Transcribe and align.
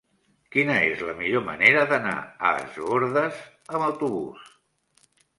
Quina 0.53 0.75
és 0.85 1.01
la 1.09 1.13
millor 1.17 1.43
manera 1.49 1.83
d'anar 1.91 2.13
a 2.51 2.53
Es 2.61 2.79
Bòrdes 2.85 3.41
amb 3.75 3.85
autobús? 3.89 4.49